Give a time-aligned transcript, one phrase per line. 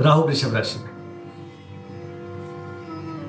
[0.00, 0.92] राहु वृषभ राशि में।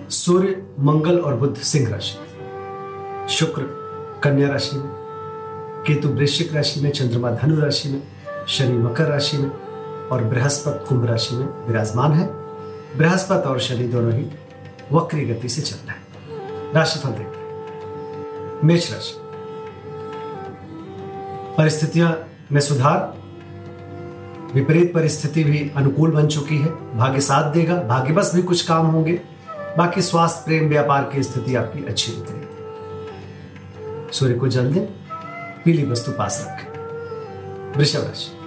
[0.09, 3.63] सूर्य, मंगल और बुद्ध सिंह राशि में। शुक्र,
[4.23, 4.85] कन्या राशि में।
[5.87, 8.03] केतु वृश्चिक राशि में, चंद्रमा धनु राशि में,
[8.47, 9.49] शनि मकर राशि में
[10.07, 12.27] और बृहस्पति कुंभ राशि में विराजमान है।
[12.97, 14.27] बृहस्पति और शनि दोनों ही
[14.91, 16.07] वक्री गति से चल रहे हैं।
[16.73, 17.43] राशिफल देखते हैं।
[18.63, 19.13] मेष राशि।
[21.57, 23.22] परिस्थितियाँ में सुधार
[24.53, 28.85] विपरीत परिस्थिति भी अनुकूल बन चुकी है। भाग्य साथ देगा भाग्य बस भी कुछ काम
[28.85, 29.21] होंगे।
[29.77, 32.43] बाकी स्वास्थ्य, प्रेम, व्यापार की स्थिति आपकी अच्छी है।
[34.11, 34.85] सूर्य को जल दें,
[35.65, 36.73] पीली वस्तु पास रखें।
[37.77, 38.37] वृषभ राशि।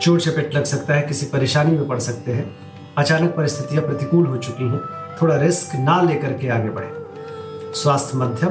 [0.00, 2.56] चोट चपेट लग सकता है, किसी परेशानी में पड़ सकते हैं।
[2.98, 4.80] अचानक परिस्थितियाँ प्रतिकूल हो चुकी हैं।
[5.22, 6.92] थोड़ा रिस्क ना लेकर के आगे बढ़े।
[7.74, 8.50] स्वास्थ्य मध्यम,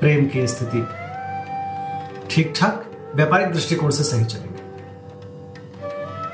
[0.00, 0.86] प्रेम की स्थिति
[2.30, 4.43] ठीक ठाक व्यापारिक दृष्टिकोण से सही चलेंगे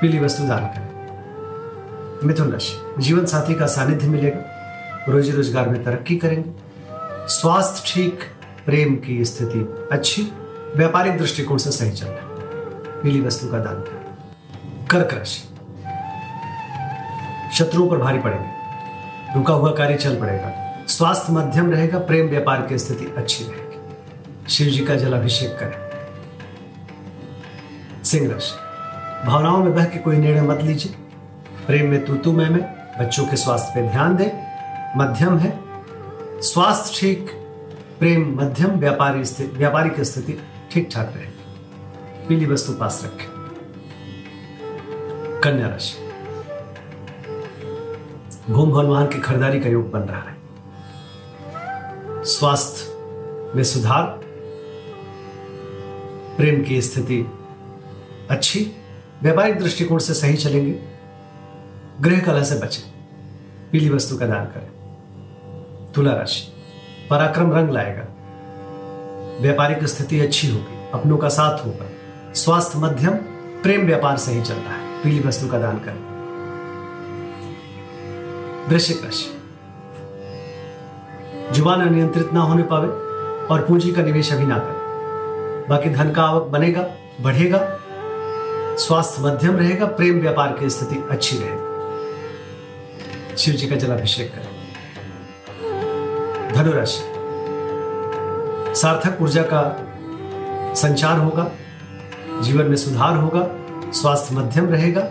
[0.00, 6.16] पीली वस्तु दान करें। मिथुन राशि, जीवन साथी का सानिध्य मिलेगा। रोजी रोज़गार में तरक्की
[6.16, 6.50] करेंगे।
[7.28, 8.22] स्वास्थ्य ठीक,
[8.66, 9.60] प्रेम की स्थिति
[9.92, 10.22] अच्छी,
[10.76, 15.42] व्यापारिक दृष्टिकोण से सही चल रहा है। पीली वस्तु का दान करें। कर्क राशि,
[17.56, 20.52] शत्रुओं पर भारी पड़ेंगे। रुका हुआ कार्य चल पड़ेगा।
[20.88, 25.78] स्वास्थ्य मध्यम रहेगा, प्रेम व्यापार की स्थिति अच्छी रहेगी। शिव जी का जलाभिषेक करें।
[28.04, 28.69] सिंह राशि
[29.26, 30.92] भावनाओं में बह के कोई निर्णय मत लीजिए।
[31.66, 32.62] प्रेम में तू तू मैं में,
[33.00, 34.50] बच्चों के स्वास्थ्य पे ध्यान दें।
[34.96, 35.60] मध्यम है।
[36.42, 37.30] स्वास्थ्य ठीक,
[37.98, 40.38] प्रेम मध्यम, व्यापारी स्थिति व्यापारिक स्थिति
[40.70, 41.32] ठीक ठाक रहेगी।
[42.28, 43.26] पीली वस्तु पास रखें।
[45.40, 46.10] कन्या राशि।
[48.52, 50.36] भूम भवन वाहन की खरीदारी का योग बन रहा है।
[52.24, 52.84] स्वास्थ्य
[53.56, 54.04] में सुधार।
[56.36, 57.30] प्रेम की स्थिति
[58.30, 58.76] अच्छी।
[59.22, 60.78] व्यापारिक दृष्टिकोण से सही चलेंगे।
[62.00, 62.92] गृह कला से बचें।
[63.72, 64.68] पीली वस्तु का दान करें।
[65.94, 66.52] तुला राशि,
[67.10, 68.02] पराक्रम रंग लाएगा।
[69.40, 71.86] व्यापारिक स्थिति अच्छी होगी, अपनों का साथ होगा।
[72.34, 73.10] स्वास्थ्य मध्यम,
[73.62, 76.10] प्रेम व्यापार सही चल रहा है। पीली वस्तु का दान करें।
[78.68, 79.36] वृश्चिक राशि,
[81.52, 82.88] ज़ुबान अनियंत्रित ना होने पावे
[83.46, 84.80] और पूंजी का निवेश अभी ना करें।
[85.68, 86.86] बाकी धन का आवक बनेगा,
[87.20, 87.79] बढ़ेगा।
[88.80, 91.70] स्वास्थ्य मध्यम रहेगा, प्रेम व्यापार की स्थिति अच्छी रहेगी।
[93.36, 94.60] शिव जी का जलाभिषेक करें।
[96.54, 97.02] धनुराशि।
[98.80, 99.86] सार्थक ऊर्जा का
[100.74, 101.50] संचार होगा,
[102.40, 103.46] जीवन में सुधार होगा,
[103.92, 105.02] स्वास्थ्य मध्यम रहेगा,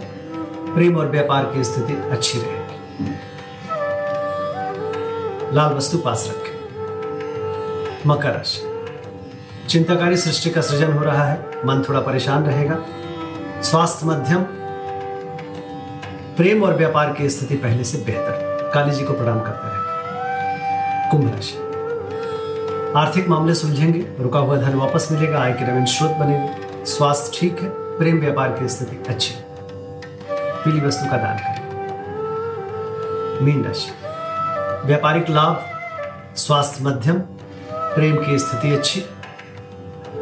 [0.74, 3.16] प्रेम और व्यापार की स्थिति अच्छी रहेगी।
[5.56, 6.60] लाल वस्तु पास रखें।
[8.08, 8.86] मकर राशि।
[9.70, 12.86] चिंताकारी सृष्टि का सृजन हो रहा है, मन थोड़ा परेशान रहेगा।
[13.64, 14.42] स्वास्थ्य मध्यम,
[16.38, 19.80] प्रेम और व्यापार की स्थिति पहले से बेहतर। काली जी को प्रणाम करते रहे
[21.12, 21.58] कुंभ राशि।
[22.98, 27.60] आर्थिक मामले सुलझेंगे, रुका हुआ धन वापस मिलेगा, आय के नवीन स्रोत बनेंगे। स्वास्थ्य ठीक
[27.60, 29.36] है, प्रेम व्यापार की स्थिति अच्छी।
[30.32, 31.60] पीली वस्तु का दान करें।
[33.46, 33.92] मीन राशि।
[34.88, 35.66] व्यापारिक लाभ,
[36.36, 37.16] स्वास्थ्य मध्यम,
[37.74, 39.06] प्रेम की स्थिति अच्छी।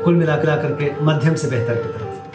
[0.03, 2.06] कुल मिलाकर करके मध्यम से बेहतर की तरफ़।